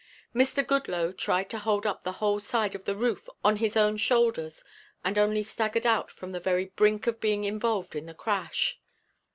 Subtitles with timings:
[0.33, 0.65] Mr.
[0.65, 4.63] Goodloe tried to hold up the whole side of the roof on his own shoulders
[5.03, 8.79] and only staggered out from the very brink of being involved in the crash.